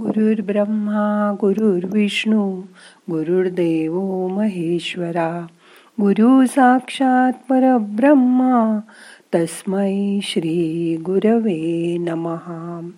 गुरुर्ब्रह्मा 0.00 1.34
गुरुर्विष्णू 1.40 2.60
गुरुर्देव 3.10 4.26
महेश्वरा. 4.28 5.46
गुरु 6.00 6.46
साक्षात 6.46 7.32
परब्रह्मा 7.48 8.80
तस्मै 9.34 10.18
श्री 10.22 10.96
गुरवे 11.06 11.96
नमहा. 11.98 12.90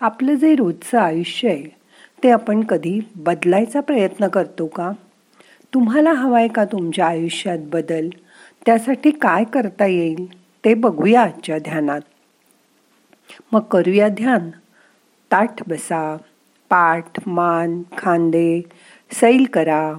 आपलं 0.00 0.34
जे 0.34 0.54
रोजचं 0.54 0.98
आयुष्य 0.98 1.48
आहे 1.48 1.76
ते 2.22 2.30
आपण 2.30 2.60
कधी 2.60 3.00
बदलायचा 3.16 3.80
प्रयत्न 3.80 4.28
करतो 4.28 4.66
का? 4.66 4.92
तुम्हाला 5.74 6.12
हवाय 6.12 6.48
का 6.48 6.64
तुमच्या 6.64 7.06
आयुष्यात 7.06 7.58
बदल? 7.72 8.08
त्यासाठी 8.66 9.10
काय 9.10 9.44
करता 9.44 9.86
येईल 9.86 10.42
ते 10.64 10.74
बघूया 10.74 11.22
आजच्या 11.22 11.58
ध्यानात. 11.58 12.00
मग 13.52 13.60
करूया 13.60 14.08
ध्यान. 14.08 14.50
ताठ 15.32 15.68
बसा 15.68 16.16
पाठ 16.68 17.28
मान 17.28 17.82
खांदे 17.98 18.62
सैल 19.12 19.44
करा. 19.44 19.94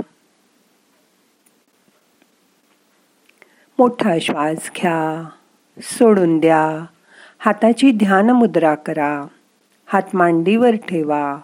मोठा 3.80 4.20
श्वास 4.22 4.72
घ्या 4.78 5.30
सोडून 5.82 6.40
द्या. 6.40 6.86
हाताची 7.40 7.92
ध्यान 7.92 8.30
मुद्रा 8.30 8.76
करा. 8.76 9.26
हात 9.86 10.16
मांडीवर 10.16 10.76
ठेवा. 10.76 11.40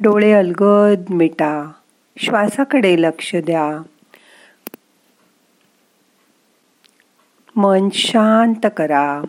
डोळे 0.00 0.32
अलगद 0.32 1.10
मिटा. 1.10 1.72
श्वासाकडे 2.18 3.02
लक्ष 3.02 3.36
द्या. 3.36 3.82
मन 7.56 7.88
शांत 7.92 8.66
करा. 8.76 9.22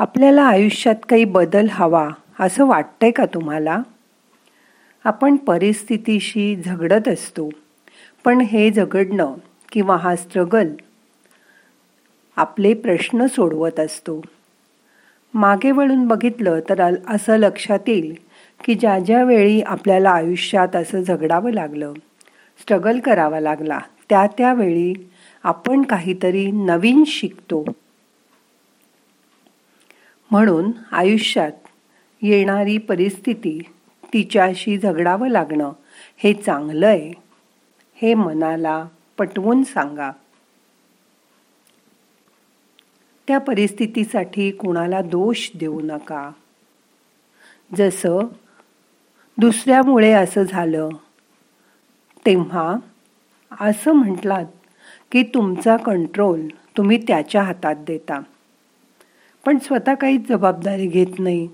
आपल्याला 0.00 0.42
आयुष्यात 0.42 0.94
काही 1.08 1.24
बदल 1.24 1.66
हवा 1.70 2.08
असं 2.40 2.66
वाटतंय 2.66 3.10
का 3.10 3.24
तुम्हाला? 3.26 3.82
आपण 5.04 5.36
परिस्थितीशी 5.36 6.56
झगडत 6.56 7.08
असतो 7.08 7.48
पण 8.24 8.40
हे 8.40 8.70
झगडणं 8.70 9.34
किंवा 9.72 9.96
हा 9.96 10.16
स्ट्रगल 10.16 10.68
आपले 12.36 12.74
प्रश्न 12.74 13.26
सोडवत 13.26 13.80
असतो. 13.80 14.20
मागे 15.34 15.70
वळून 15.70 16.06
बघितलं 16.06 16.60
तर 16.68 16.94
असं 17.08 17.36
लक्षात 17.36 17.88
येईल 17.88 18.14
की 18.64 18.74
ज्या 18.74 18.98
ज्या 18.98 19.22
वेळी 19.24 19.60
आपल्याला 19.60 20.10
आयुष्यात 20.10 20.76
असं 20.76 21.02
झगडावं 21.02 21.52
लागलं 21.52 21.92
स्ट्रगल 22.60 22.98
करावा 22.98 23.40
लागला 23.40 23.78
त्या 24.08 24.26
त्यावेळी 24.38 24.92
आपण 25.44 25.82
काहीतरी 25.82 26.50
नवीन 26.50 27.04
शिकतो. 27.06 27.64
म्हणून 30.30 30.70
आयुष्यात 30.92 31.52
येणारी 32.22 32.78
परिस्थिती 32.78 33.62
तिच्याशी 34.12 34.78
झगडावं 34.78 35.28
लागणं 35.28 35.72
हे 36.16 36.34
चांगलं 36.34 36.86
आहे 36.86 37.12
हे 37.94 38.14
मनाला 38.14 38.86
पटवून 39.18 39.62
सांगा. 39.62 40.10
त्या 43.28 43.38
परिस्थितीसाठी 43.38 44.50
कुणाला 44.50 45.00
दोष 45.00 45.50
देऊ 45.54 45.80
नका. 45.80 46.30
जसं 47.76 48.18
दुसऱ्यामुळे 49.38 50.12
असं 50.12 50.42
झालं 50.42 50.88
तेव्हा 52.26 52.74
असं 53.60 53.92
म्हटलात 53.92 54.46
की 55.12 55.22
तुमचा 55.22 55.76
कंट्रोल 55.76 56.46
तुम्ही 56.76 56.98
त्याच्या 57.08 57.42
हातात 57.42 57.76
देता. 57.86 58.20
पण 59.46 59.58
स्वतः 59.58 59.94
काहीच 59.94 60.28
जबाबदारी 60.28 60.86
घेत 60.86 61.18
नाही. 61.18 61.48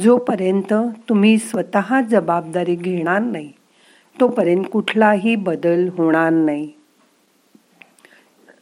जोपर्यंत 0.00 0.74
तुम्ही 1.08 1.38
स्वतः 1.38 2.00
जबाबदारी 2.00 2.74
घेणार 2.74 3.18
नाही 3.18 3.52
तोपर्यंत 4.20 4.64
कुठलाही 4.72 5.36
बदल 5.36 5.88
होणार 5.88 6.30
नाही. 6.30 6.72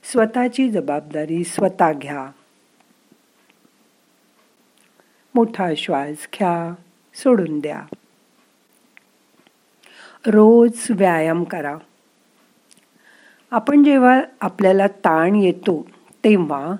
स्वतःची 0.04 0.70
जबाबदारी 0.70 1.44
स्वतः 1.44 1.92
घ्या. 1.92 2.30
मोठा 5.34 5.74
श्वास 5.76 6.28
घ्या 6.34 6.74
सोडून 7.14 7.60
द्या. 7.60 7.82
रोज 10.26 10.86
व्यायाम 10.90 11.44
करा. 11.44 11.76
आपण 13.50 13.84
जेव्हा 13.84 14.20
आपल्याला 14.40 14.86
ताण 14.86 15.36
येतो 15.36 15.86
तेव्हा 16.24 16.76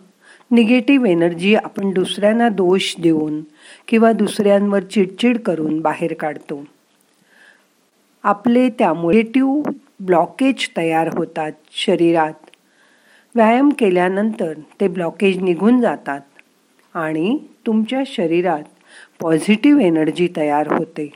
निगेटिव्ह 0.51 1.09
एनर्जी 1.09 1.55
आपण 1.55 1.91
दुसऱ्यांना 1.91 2.49
दोष 2.49 2.95
देऊन 3.01 3.41
किंवा 3.89 4.13
दुसऱ्यांवर 4.13 4.83
चिडचिड 4.83 5.39
करून 5.39 5.81
बाहेर 5.81 6.15
काढतो. 6.15 6.65
आपले 8.23 8.69
त्यामुळे 8.69 9.17
निगेटिव्ह 9.17 9.63
ब्लॉकेज 10.01 10.69
तयार 10.77 11.09
होतात 11.19 11.53
शरीरात. 11.73 12.33
व्यायाम 13.35 13.69
केल्यानंतर 13.79 14.53
ते 14.81 14.89
ब्लॉकेज 14.89 15.43
निघून 15.43 15.81
जातात 15.81 16.21
आणि 16.95 17.39
तुमच्या 17.67 18.03
शरीरात 18.07 18.63
पॉझिटिव्ह 19.21 19.83
एनर्जी 19.83 20.29
तयार 20.37 20.73
होते. 20.73 21.13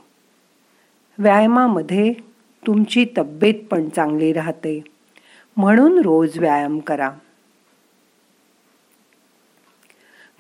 व्यायामामध्ये 1.18 2.12
तुमची 2.66 3.06
तब्येत 3.18 3.54
पण 3.70 3.88
चांगली 3.88 4.32
राहते. 4.32 4.82
म्हणून 5.56 5.98
रोज 5.98 6.38
व्यायाम 6.38 6.78
करा. 6.78 7.10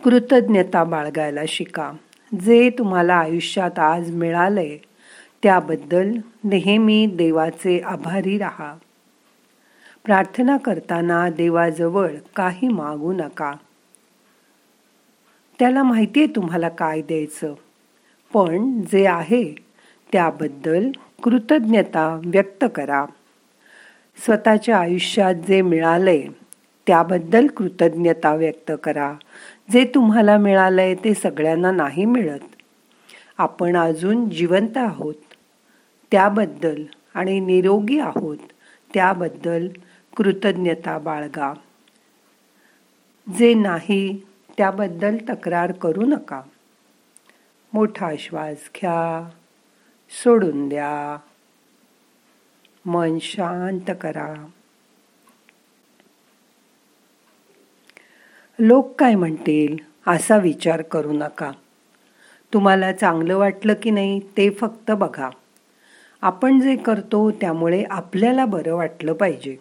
कृतज्ञता 0.04 0.84
बाळगायला 0.84 1.40
शिका. 1.48 1.92
जे 2.40 2.70
तुम्हाला 2.70 3.14
आयुष्यात 3.14 3.78
आज 3.78 4.10
मिळालंय 4.10 4.78
त्याबद्दल 5.42 6.10
नेहमी 6.44 7.06
देवाचे 7.06 7.80
आभारी 7.80 8.38
राहा. 8.38 8.74
प्रार्थना 10.04 10.56
करताना 10.56 11.30
देवाजवळ 11.30 12.08
काही 12.36 12.68
मागू 12.68 13.12
नका. 13.12 13.52
त्याला 15.58 15.82
माहिती 15.82 16.24
आहे 16.24 16.36
तुम्हाला 16.36 16.68
काय 16.68 17.02
द्यायचं. 17.02 17.54
पण 18.34 18.80
जे 18.80 19.06
आहे 19.06 19.54
त्याबद्दल 20.12 20.90
कृतज्ञता 21.22 22.20
व्यक्त 22.24 22.64
करा. 22.74 23.04
स्वतःच्या 24.24 24.78
आयुष्यात 24.78 25.34
जे 25.34 25.62
मिळालंय 25.62 26.22
त्याबद्दल 26.86 27.46
कृतज्ञता 27.46 28.34
व्यक्त 28.34 28.72
करा. 28.84 29.14
जे 29.72 29.84
तुम्हाला 29.94 30.38
मिळालंय 30.38 30.94
ते 30.94 31.14
सगळ्यांना 31.14 31.70
नाही 31.70 32.04
मिळत. 32.04 32.40
आपण 33.38 33.76
अजून 33.76 34.30
जिवंत 34.30 34.76
आहोत. 34.76 35.14
त्याबद्दल 36.10 36.82
आणि 37.14 37.40
निरोगी 37.40 37.98
आहोत. 37.98 38.36
त्याबद्दल 38.94 39.68
कृतज्ञता 40.16 40.98
बाळगा. 40.98 41.54
जे 43.38 43.54
नाही 43.54 44.26
त्याबद्दल 44.56 45.16
तक्रार 45.28 45.72
करू 45.72 46.02
नका. 46.02 46.42
मोठा 47.72 48.10
श्वास 48.18 48.70
घ्या. 48.76 49.30
सोडून 50.10 50.68
द्या. 50.68 51.16
मन 52.86 53.18
शांत 53.20 53.90
करा. 54.00 54.46
लोक 58.62 58.94
काय 58.98 59.14
म्हणतील 59.14 59.76
असा 60.06 60.36
विचार 60.36 60.82
करू 60.82 61.12
नका. 61.12 61.52
तुम्हाला 62.54 62.92
चांगलं 62.92 63.36
वाटलं 63.36 63.74
की 63.82 63.90
नाही 63.90 64.20
ते 64.20 64.50
फक्त 64.50 64.90
बघा. 64.90 65.30
आपण 66.22 66.60
जे 66.60 66.76
करतो 66.76 67.30
त्यामुळे 67.30 67.84
आपल्याला 67.90 68.44
बरं 68.44 68.74
वाटलं 68.74 69.12
पाहिजे. 69.12 69.56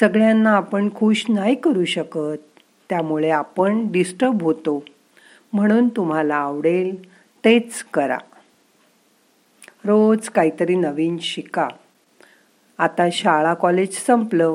सगळ्यांना 0.00 0.50
आपण 0.56 0.88
खुश 0.94 1.24
नाही 1.28 1.54
करू 1.54 1.84
शकत 1.84 2.60
त्यामुळे 2.88 3.30
आपण 3.30 3.92
डिस्टर्ब 3.92 4.42
होतो. 4.42 4.84
म्हणून 5.52 5.88
तुम्हाला 5.88 6.36
आवडेल 6.36 7.10
तेच 7.44 7.84
करा. 7.94 8.18
रोज 9.84 10.28
काहीतरी 10.28 10.74
नवीन 10.74 11.18
शिका. 11.18 11.68
आता 12.78 13.08
शाळा 13.12 13.54
कॉलेज 13.54 14.06
संपलं 14.06 14.54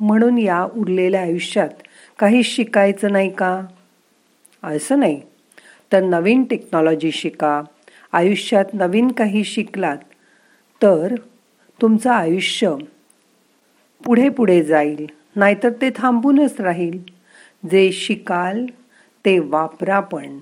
म्हणून 0.00 0.38
या 0.38 0.64
उरलेल्या 0.64 1.20
आयुष्यात 1.20 1.70
काही 2.20 2.42
शिकायचं 2.42 3.12
नाही 3.12 3.30
का? 3.30 3.64
असं 4.62 4.98
नाही. 4.98 5.22
तर 5.92 6.02
नवीन 6.02 6.44
टेक्नॉलॉजी 6.44 7.12
शिका. 7.12 7.62
आयुष्यात 8.12 8.64
नवीन 8.72 9.10
काही 9.10 9.44
शिकलात 9.44 9.96
तर 10.82 11.14
तुमचं 11.82 12.10
आयुष्य 12.10 12.74
पुढे 14.04 14.28
पुढे 14.28 14.62
जाईल. 14.62 15.06
नाहीतर 15.36 15.70
ते 15.70 15.90
थांबूनच 15.96 16.60
राहील. 16.60 16.98
जे 17.70 17.92
शिकाल 17.92 18.66
ते 19.24 19.38
वापरा 19.38 20.00
पण. 20.00 20.38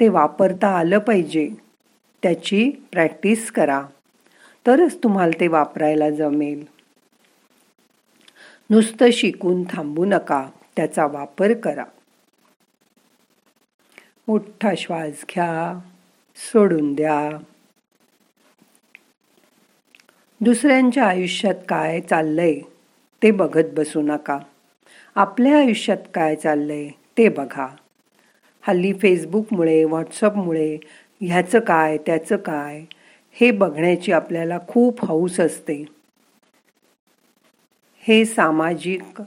ते 0.00 0.08
वापरता 0.08 0.68
आलं 0.68 0.98
पाहिजे. 0.98 1.48
त्याची 2.22 2.70
प्रॅक्टिस 2.92 3.50
करा. 3.50 3.82
तरच 4.66 4.96
तुम्हाला 5.02 5.40
ते 5.40 5.48
वापरायला 5.48 6.10
जमेल. 6.10 6.64
नुसतं 8.70 9.10
शिकून 9.12 9.62
थांबू 9.62 10.04
नका. 10.04 10.48
त्याचा 10.78 11.06
वापर 11.06 11.52
करा. 11.52 11.84
मोठा 14.28 14.70
श्वास 14.76 15.24
घ्या 15.34 15.80
सोडून 16.36 16.94
द्या. 16.94 17.38
दुसऱ्यांच्या 20.40 21.04
आयुष्यात 21.04 21.54
काय 21.68 22.00
चाललंय 22.00 22.60
ते 23.22 23.30
बघत 23.30 23.64
बसू 23.72 24.02
नका. 24.02 24.38
आपल्या 25.14 25.58
आयुष्यात 25.58 25.96
काय 26.14 26.36
चाललंय 26.36 26.88
ते 26.88 27.28
बघा. 27.28 27.76
हल्ली 28.62 28.92
फेसबुकमुळे 28.92 29.84
व्हॉट्सअपमुळे 29.84 30.78
ह्याचं 31.20 31.60
काय 31.60 31.98
त्याचं 31.98 32.36
काय 32.36 32.84
हे 33.32 33.50
बघण्याची 33.50 34.12
आपल्याला 34.12 34.58
खूप 34.68 35.04
हौस 35.04 35.40
असते. 35.40 35.84
हे 38.00 38.24
सामाजिक 38.24 39.22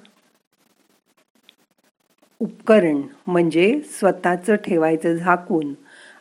उपकरण 2.41 3.01
म्हणजे 3.27 3.81
स्वतःचं 3.81 4.55
ठेवायचं 4.55 5.15
झाकून 5.15 5.73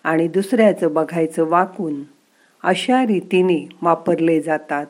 आणि 0.04 0.28
दुसऱ्याचं 0.28 0.92
बघायचं 0.92 1.48
वाकून 1.48 2.02
अशा 2.62 3.02
रीतीने 3.06 3.68
वापरले 3.82 4.40
जातात. 4.40 4.86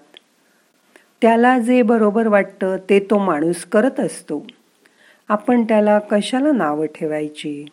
त्याला 1.23 1.59
जे 1.59 1.83
बरोबर 1.83 2.27
वाटतं 2.27 2.77
ते 2.77 3.01
तो 3.01 3.19
माणूस 3.19 3.65
करत 3.65 4.01
असतो. 4.01 4.47
आपण 5.29 5.63
त्याला 5.63 5.99
कशाला 5.99 6.53
नावं 6.53 6.87
ठेवायची? 6.87 7.65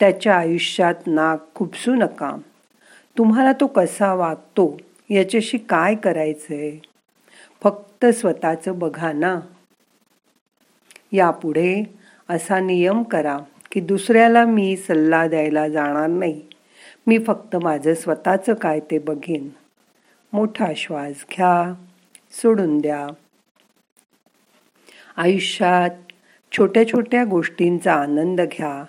त्याच्या 0.00 0.36
आयुष्यात 0.36 0.94
नाक 1.06 1.54
खुपसू 1.54 1.94
नका. 1.94 2.36
तुम्हाला 3.18 3.52
तो 3.52 3.66
कसा 3.66 4.14
वागतो 4.14 4.78
याच्याशी 5.10 5.58
काय 5.58 5.94
करायचंय? 5.94 6.72
फक्त 7.62 8.06
स्वतःचं 8.06 8.78
बघा 8.78 9.12
ना. 9.12 9.40
यापुढे 11.12 11.97
असा 12.30 12.60
नियम 12.60 13.02
करा 13.02 13.38
की 13.72 13.80
दुसऱ्याला 13.80 14.44
मी 14.44 14.76
सल्ला 14.76 15.26
द्यायला 15.26 15.68
जाणार 15.68 16.06
नाही. 16.06 16.42
मी 17.06 17.18
फक्त 17.18 17.56
माझं 17.56 17.94
स्वतःचं 17.94 18.54
काय 18.54 18.80
ते 18.80 18.98
बघेन. 18.98 19.48
मोठा 20.32 20.66
श्वास 20.76 21.24
घ्या 21.36 21.74
सोडून 22.32 22.78
द्या. 22.78 23.06
आयुष्यात 25.16 25.90
छोट्या 26.52 26.88
छोट्या 26.88 27.24
गोष्टींचा 27.24 27.94
आनंद 27.94 28.40
घ्या. 28.40 28.84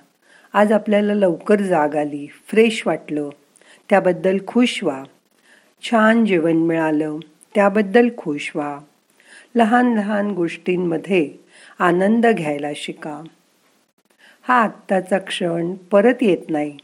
आज 0.53 0.71
आपल्याला 0.71 1.13
लवकर 1.13 1.62
जाग 1.62 1.95
आली 1.95 2.27
फ्रेश 2.47 2.83
वाटलं 2.85 3.30
त्याबद्दल 3.89 4.38
खुश 4.47 4.83
व्हा. 4.83 5.03
छान 5.81 6.25
जेवण 6.25 6.57
मिळालं 6.57 7.18
त्याबद्दल 7.56 8.09
खुश 8.18 8.51
व्हा. 8.56 8.80
लहान 9.56 9.94
लहान 9.94 10.31
गोष्टींमध्ये 10.31 11.49
आनंद 11.80 12.28
घ्यायला 12.28 12.68
शिका. 12.76 13.22
हा 14.48 14.56
आत्ताचा 14.56 15.18
क्षण 15.18 15.74
परत 15.74 16.16
येत 16.22 16.50
नाही. 16.50 16.78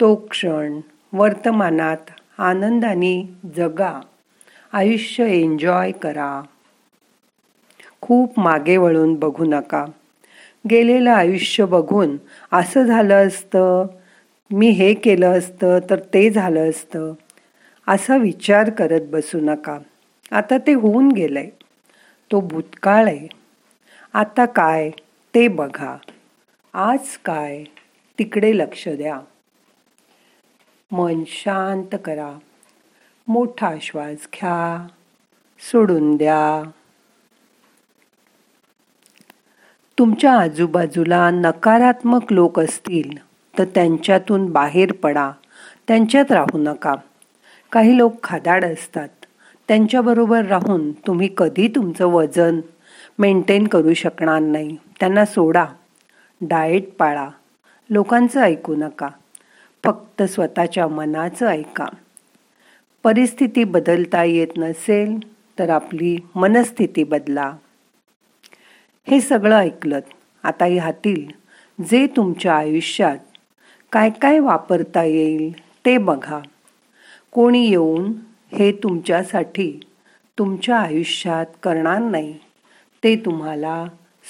तो 0.00 0.14
क्षण 0.14 0.80
वर्तमानात 1.12 2.10
आनंदाने 2.38 3.36
जगा. 3.56 4.00
आयुष्य 4.72 5.24
एन्जॉय 5.24 5.92
करा. 5.92 6.42
खूप 8.00 8.40
मागे 8.40 8.76
वळून 8.76 9.14
बघू 9.14 9.44
नका. 9.44 9.84
गेलेलं 10.70 11.10
आयुष्य 11.10 11.64
बघून 11.64 12.16
असं 12.52 12.82
झालं 12.82 13.26
असतं 13.26 13.86
मी 14.50 14.68
हे 14.68 14.94
केलं 14.94 15.38
असतं 15.38 15.78
तर 15.90 15.98
ते 15.98 16.30
झालं 16.30 16.70
असतं 16.70 17.12
असा 17.88 18.16
विचार 18.16 18.70
करत 18.70 19.00
बसू 19.10 19.40
नका. 19.40 19.78
आता 20.30 20.58
ते 20.58 20.72
होऊन 20.72 21.08
गेलंय. 21.12 21.48
तो 22.32 22.40
भूतकाळ 22.40 23.06
आहे. 23.06 23.37
आता 24.12 24.46
काय 24.46 24.90
ते 25.34 25.48
बघा. 25.48 25.96
आज 26.72 27.16
काय 27.24 27.64
तिकडे 28.18 28.58
लक्ष 28.58 28.88
द्या. 28.88 29.20
मन 30.92 31.22
शांत 31.26 31.96
करा. 32.04 32.38
मोठा 33.28 33.74
श्वास 33.82 34.14
घ्या. 34.14 34.86
सोडून 35.60 36.16
द्या. 36.16 36.70
तुमच्या 39.98 40.40
आजूबाजूला 40.40 41.30
नकारात्मक 41.30 42.32
लोक 42.32 42.60
असतील 42.60 43.18
तर 43.58 43.64
त्यांच्यातून 43.64 44.46
बाहेर 44.52 44.92
पडा. 44.92 45.30
त्यांच्यात 45.88 46.32
राहू 46.32 46.58
नका. 46.58 46.94
काही 47.72 47.98
लोक 47.98 48.22
खादाड 48.22 48.64
असतात. 48.64 49.08
त्यांच्याबरोबर 49.68 50.44
राहून 50.44 50.92
तुम्ही 50.92 51.28
कधी 51.36 51.68
तुमचं 51.68 52.06
वजन 52.06 52.60
मेंटेन 53.18 53.66
करू 53.66 53.94
शकणार 53.94 54.38
नाही. 54.38 54.76
त्यांना 55.00 55.24
सोडा. 55.24 55.66
डाएट 56.40 56.92
पाळा. 56.98 57.28
लोकांचं 57.90 58.40
ऐकू 58.40 58.76
नका. 58.76 59.08
फक्त 59.84 60.22
स्वतःच्या 60.22 60.88
मनाचं 60.88 61.46
ऐका. 61.46 61.86
परिस्थिती 63.02 63.64
बदलता 63.64 64.24
येत 64.24 64.48
नसेल 64.56 65.18
तर 65.58 65.70
आपली 65.70 66.16
मनस्थिती 66.34 67.04
बदला. 67.04 67.52
हे 69.10 69.20
सगळं 69.20 69.56
ऐकलं 69.56 70.00
आता 70.42 70.64
ह्यातील 70.64 71.26
जे 71.84 72.06
तुमच्या 72.06 72.54
आयुष्यात 72.54 73.18
काय 73.92 74.10
काय 74.10 74.38
वापरता 74.38 75.04
येईल 75.04 75.52
ते 75.86 75.98
बघा. 75.98 76.40
कोणी 77.30 77.68
येऊन 77.68 78.12
हे 78.52 78.72
तुमच्यासाठी 78.72 79.80
तुमच्या 80.38 80.76
आयुष्यात 80.76 81.46
करणार 81.62 81.98
नाही. 81.98 82.38
ते 83.04 83.16
तुम्हाला 83.16 83.84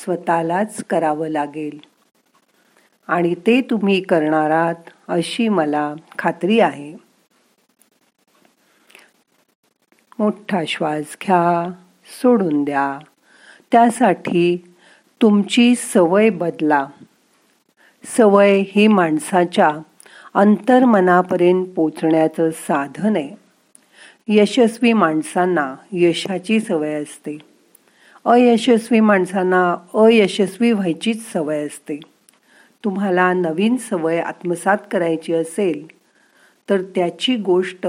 स्वतःलाच 0.05 0.85
करावं 0.85 1.29
लागेल. 1.29 1.79
आणि 3.09 3.35
ते 3.35 3.61
तुम्ही 3.61 4.01
करणार 4.01 4.51
आहात 4.51 4.75
अशी 5.09 5.49
मला 5.49 5.95
खात्री 6.19 6.61
आहे. 6.61 6.97
मोठा 10.19 10.63
श्वास 10.69 11.17
घ्या 11.23 11.73
सोडून 12.23 12.65
द्या. 12.65 12.99
त्यासाठी 13.73 14.75
तुमची 15.23 15.75
सवय 15.75 16.31
बदला. 16.31 16.87
सवय 18.05 18.63
ही 18.67 18.89
माणसाच्या 18.89 19.71
अंतर्मनापर्यंत 20.35 21.67
पोचण्याचं 21.67 22.51
साधन 22.51 23.17
आहे. 23.17 23.31
यशस्वी 24.29 24.93
माणसांना 24.93 25.75
यशाची 25.93 26.61
सवय 26.61 27.03
असते. 27.03 27.48
अयशस्वी 28.29 28.99
माणसांना 29.01 29.61
अयशस्वी 29.95 30.73
व्हायचीच 30.73 31.33
सवय 31.33 31.65
असते. 31.67 31.99
तुम्हाला 32.85 33.33
नवीन 33.33 33.77
सवय 33.77 34.21
आत्मसात 34.21 34.79
करायची 34.91 35.35
असेल 35.35 35.87
तर 36.69 36.83
त्याची 36.95 37.37
गोष्ट 37.37 37.87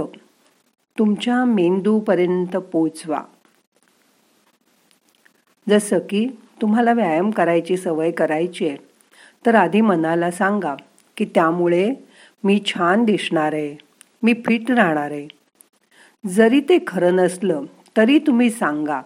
तुमच्या 0.97 1.43
मेंदूपर्यंत 1.45 2.57
पोचवा. 2.71 3.21
जसं 5.69 5.99
की 5.99 6.25
तुम्हाला 6.61 6.93
व्यायाम 6.93 7.31
करायची 7.31 7.77
सवय 7.77 8.11
करायची 8.11 8.67
आहे 8.67 8.77
तर 9.45 9.55
आधी 9.55 9.81
मनाला 9.81 10.31
सांगा 10.31 10.75
की 11.17 11.25
त्यामुळे 11.25 11.93
मी 12.43 12.59
छान 12.65 13.05
दिसणार 13.05 13.53
आहे 13.53 13.75
मी 14.23 14.33
फिट 14.45 14.71
राहणार 14.71 15.11
आहे. 15.11 15.27
जरी 16.23 16.59
ते 16.59 16.77
खरं 16.87 17.15
नसलं 17.15 17.65
तरी 17.97 18.19
तुम्ही 18.19 18.49
सांगा 18.49 19.01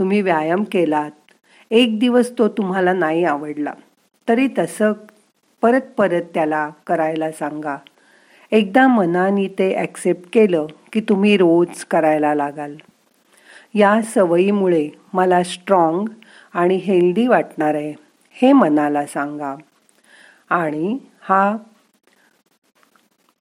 तुम्ही 0.00 0.22
व्यायाम 0.22 0.64
केलात. 0.64 1.10
एक 1.70 1.98
दिवस 1.98 2.38
तो 2.38 2.48
तुम्हाला 2.48 2.92
नाही 2.92 3.24
आवडला. 3.24 3.72
तरी 4.28 4.48
तसं 4.58 4.92
परत 5.62 5.80
परत 5.80 6.22
त्याला 6.34 6.70
करायला 6.86 7.32
सांगा. 7.32 7.76
एकदा 8.52 8.86
मनाने 8.86 9.48
ते 9.48 9.74
ॲक्सेप्ट 9.74 10.28
केलं 10.32 10.66
की 10.92 11.00
तुम्ही 11.00 11.36
रोज 11.36 11.84
करायला 11.84 12.34
लागाल. 12.34 12.76
या 13.74 14.02
सवयीमुळे 14.02 14.88
मला 15.12 15.42
स्ट्रॉंग 15.42 16.08
आणि 16.54 16.76
हेल्दी 16.76 17.26
वाटणार 17.26 17.74
आहे 17.74 17.94
हे 18.32 18.52
मनाला 18.52 19.06
सांगा. 19.06 19.56
आणि 20.50 20.98
हा 21.20 21.56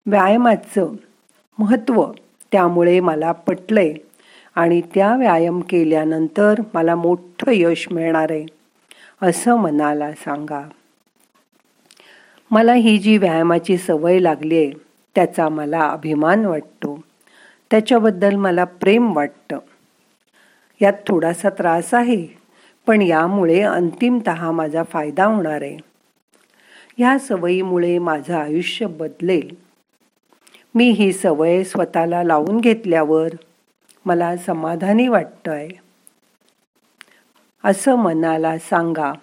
व्यायामाचं 0.05 0.93
महत्त्व 1.59 2.05
त्यामुळे 2.51 2.99
मला 2.99 3.31
पटलं 3.31 3.79
आहे 3.79 4.08
आणि 4.59 4.81
त्या 4.81 5.15
व्यायाम 5.15 5.59
केल्यानंतर 5.59 6.53
मला 6.73 6.95
मोठं 6.95 7.51
यश 7.51 7.87
मिळणार 7.91 8.31
आहे 8.31 8.45
असं 9.21 9.55
मनाला 9.55 10.11
सांगा. 10.11 10.69
मला 12.51 12.73
ही 12.73 12.97
जी 12.97 13.17
व्यायामाची 13.17 13.77
सवय 13.77 14.19
लागली 14.19 14.57
आहे 14.57 14.71
त्याचा 15.15 15.49
मला 15.49 15.81
अभिमान 15.81 16.45
वाटतो. 16.45 17.03
त्याच्याबद्दल 17.71 18.35
मला 18.35 18.63
प्रेम 18.63 19.15
वाटतं. 19.15 19.59
यात 20.81 20.93
थोडासा 21.07 21.49
त्रास 21.49 21.93
आहे 21.93 22.27
पण 22.87 23.01
यामुळे 23.01 23.61
अंतिमत 23.61 24.29
माझा 24.29 24.83
फायदा 24.83 25.25
होणार 25.25 25.61
आहे. 25.61 25.77
ह्या 26.97 27.19
सवयीमुळे 27.19 27.99
माझं 27.99 28.37
आयुष्य 28.37 28.85
बदलेल. 28.85 29.55
मी 30.75 30.89
ही 30.89 31.13
सवय 31.13 31.63
स्वतःला 31.63 32.23
लावून 32.23 32.59
घेतल्यावर 32.59 33.29
मला 34.05 34.37
समाधानी 34.37 35.07
वाटतंय. 35.07 35.69
असं 37.63 37.95
मनाला 37.95 38.57
सांगा. 38.57 39.13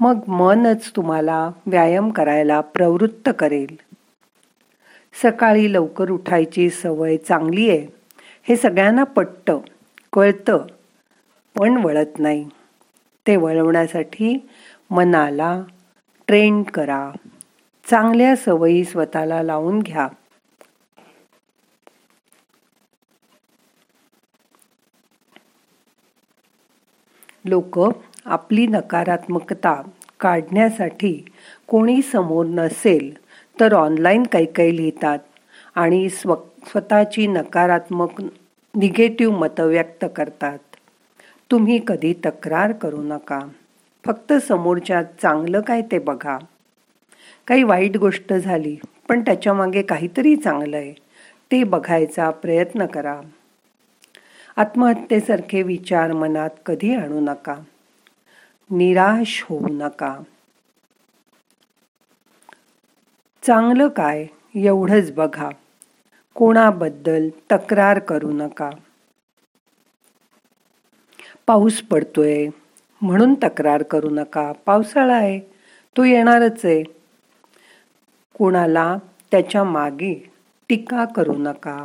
मग 0.00 0.18
मनच 0.28 0.92
तुम्हाला 0.96 1.50
व्यायाम 1.66 2.10
करायला 2.10 2.60
प्रवृत्त 2.60 3.30
करेल. 3.38 3.76
सकाळी 5.22 5.72
लवकर 5.72 6.10
उठायची 6.10 6.70
सवय 6.70 7.16
चांगली 7.16 7.70
आहे. 7.70 7.86
हे 8.48 8.56
सगळ्यांना 8.56 9.04
पटतं 9.04 9.60
कळतं 10.12 10.66
पण 11.58 11.76
वळत 11.84 12.18
नाही. 12.18 12.48
ते 13.26 13.36
वळवण्यासाठी 13.36 14.48
मनाला 14.90 15.62
ट्रेन 16.26 16.62
करा. 16.62 17.10
चांगल्या 17.90 18.36
सवयी 18.36 18.84
स्वतःला 18.84 19.42
लावून 19.42 19.78
घ्या. 19.78 20.08
लोक 27.48 27.80
आपली 28.24 28.66
नकारात्मकता 28.66 29.82
काढण्यासाठी 30.20 31.24
कोणी 31.66 32.02
समोर 32.02 32.46
नसेल 32.46 33.14
तर 33.60 33.72
ऑनलाईन 33.72 34.22
काही 34.22 34.46
काही 34.46 34.76
लिहितात 34.76 35.18
आणि 35.74 36.08
स्व 36.10 36.34
स्वतःची 36.70 37.26
नकारात्मक 37.26 38.20
निगेटिव्ह 38.74 39.38
मतं 39.38 39.66
व्यक्त 39.66 40.04
करतात. 40.16 40.58
तुम्ही 41.50 41.80
कधी 41.86 42.14
तक्रार 42.26 42.72
करू 42.72 43.02
नका. 43.02 43.40
फक्त 44.04 44.32
समोरच्या 44.32 45.02
चांगलं 45.02 45.60
काय 45.60 45.82
ते 45.82 45.98
बघा. 45.98 46.38
काही 47.46 47.62
वाईट 47.62 47.96
गोष्ट 47.96 48.32
झाली 48.32 48.76
पण 49.08 49.20
त्याच्यामागे 49.20 49.82
काहीतरी 49.82 50.36
चांगलं 50.36 50.76
आहे 50.76 50.92
ते 51.52 51.64
बघायचा 51.64 52.30
प्रयत्न 52.30 52.86
करा. 52.86 53.20
आत्महत्येसारखे 54.56 55.62
विचार 55.62 56.12
मनात 56.12 56.50
कधी 56.66 56.94
आणू 56.94 57.20
नका. 57.20 57.54
निराश 58.70 59.46
होऊ 59.48 59.66
नका. 59.70 60.18
चांगलं 63.42 63.88
काय 63.88 64.26
एवढंच 64.54 65.12
बघा. 65.12 65.50
कोणाबद्दल 66.34 67.28
तक्रार 67.52 67.98
करू 67.98 68.30
नका. 68.32 68.70
पाऊस 71.46 71.82
पडतोय 71.82 72.48
म्हणून 73.00 73.34
तक्रार 73.34 73.82
करू 73.82 74.10
नका. 74.10 74.52
पावसाळा 74.52 75.16
आहे 75.16 75.40
तो 75.96 76.04
येणारच 76.04 76.64
आहे. 76.64 76.82
कोणाला 78.38 78.96
त्याच्यामागे 79.30 80.32
टीका 80.68 81.04
करू 81.04 81.34
नका. 81.38 81.84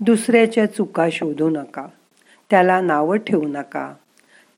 दुसऱ्याच्या 0.00 0.66
चुका 0.66 1.08
शोधू 1.12 1.50
नका. 1.50 1.86
त्याला 2.50 2.80
नावं 2.80 3.16
ठेवू 3.16 3.48
नका. 3.48 3.94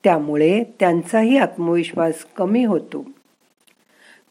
त्यामुळे 0.03 0.63
त्यांचाही 0.79 1.37
आत्मविश्वास 1.37 2.25
कमी 2.37 2.65
होतो. 2.65 3.05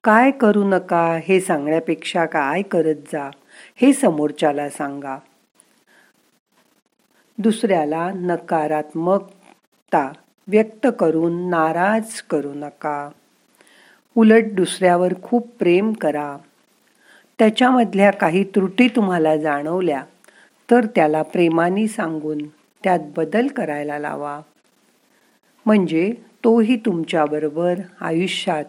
काय 0.05 0.31
करू 0.31 0.65
नका 0.65 1.19
हे 1.25 1.41
सांगण्यापेक्षा 1.41 2.27
काय 2.27 2.63
करत 2.63 2.95
जा 2.95 3.31
हे 3.77 3.93
समोरच्याला 3.93 4.71
सांगा. 4.71 5.19
दुसऱ्याला 7.39 8.11
नकारात्मकता 8.15 10.13
व्यक्त 10.49 10.87
करून 10.99 11.51
नाराज 11.51 12.23
करू 12.23 12.53
नका. 12.55 13.09
उलट 14.17 14.45
दुसऱ्यावर 14.53 15.13
खूप 15.23 15.49
प्रेम 15.59 15.93
करा. 15.93 16.37
त्याच्यामधल्या 17.39 18.11
काही 18.11 18.45
त्रुटी 18.45 18.89
तुम्हाला 18.89 19.37
जाणवल्या. 19.37 20.03
तर 20.73 20.87
त्याला 20.87 21.23
प्रेमाने 21.23 21.89
सांगून 21.89 22.39
त्यात 22.85 22.99
बदल 23.17 23.47
करायला 23.47 23.99
लावा. 23.99 24.41
म्हणजे 25.67 26.15
तोही 26.45 26.77
तुमच्याबरोबर 26.77 27.75
आयुष्यात 28.01 28.65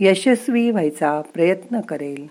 यशस्वी 0.00 0.70
व्हायचा 0.70 1.20
प्रयत्न 1.20 1.80
करेल. 1.80 2.26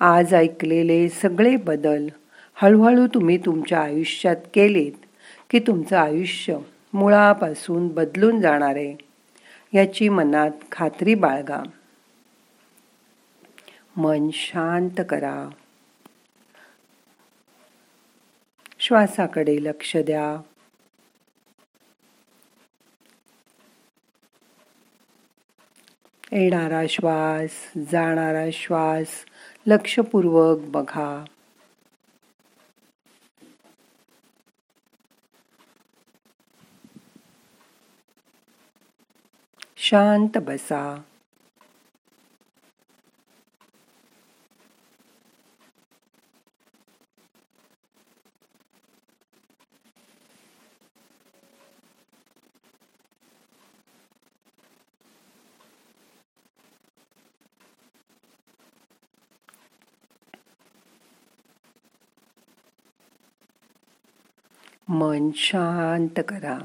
आज 0.00 0.34
ऐकलेले 0.34 1.08
सगळे 1.08 1.56
बदल 1.56 2.06
हळूहळू 2.54 3.06
तुम्ही 3.06 3.36
तुमच्या 3.36 3.80
आयुष्यात 3.80 4.36
केलेत 4.54 5.06
की 5.50 5.58
तुमचं 5.58 5.96
आयुष्य 5.96 6.56
मुळापासून 6.94 7.88
बदलून 7.88 8.40
जाणार 8.40 8.76
आहे 8.76 8.96
याची 9.74 10.08
मनात 10.08 10.50
खात्री 10.72 11.14
बाळगा. 11.14 11.62
मन 13.96 14.28
शांत 14.32 15.00
करा. 15.08 15.48
श्वासाकडे 18.94 19.56
लक्ष 19.62 19.96
द्या. 19.96 20.40
येणारा 26.32 26.82
श्वास 26.88 27.72
जाणारा 27.92 28.50
श्वास 28.52 29.06
लक्षपूर्वक 29.66 30.58
बघा. 30.58 31.24
शांत 39.76 40.38
बसा. 40.38 41.02
मन 65.14 65.30
शांत 65.34 66.20
करा. 66.28 66.58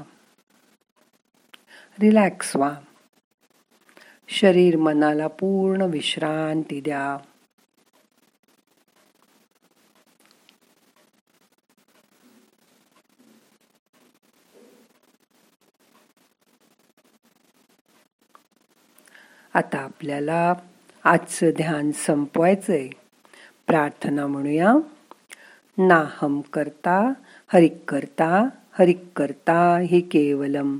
रिलॅक्स 2.00 2.56
व्हा. 2.56 2.80
शरीर 4.28 4.76
मनाला 4.76 5.26
पूर्ण 5.26 5.82
विश्रांती 5.82 6.80
द्या. 6.80 7.16
आता 19.54 19.78
आपल्याला 19.78 20.54
आजचं 21.04 21.50
ध्यान 21.56 21.92
संपवायचंय. 21.92 22.88
प्रार्थना 23.66 24.26
म्हणूया. 24.26 24.74
नाहम 25.88 26.40
करता 26.40 27.12
हरिक 27.52 27.84
करता 27.88 28.48
हरिक 28.78 29.04
करता 29.16 29.78
हि 29.78 30.00
केवलम. 30.00 30.78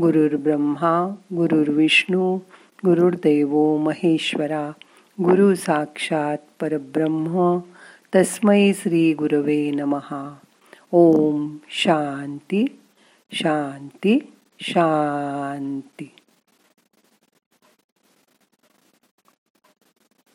गुरुर्ब्रह्मा 0.00 1.14
गुरुर्विष्णू 1.32 2.38
गुरुर्देवो 2.84 3.76
महेश्वरा 3.76 4.70
गुरु 5.20 5.54
साक्षात 5.54 6.38
परब्रह्म 6.60 7.58
तस्मै 8.14 8.72
श्री 8.72 9.12
गुरवे 9.12 9.70
नमहा 9.70 10.38
ओम 10.92 11.56
शांती 11.68 12.64
शांती 13.32 14.32
शांती. 14.60 16.17